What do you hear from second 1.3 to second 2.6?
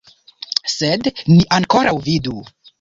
ni ankoraŭ vidu!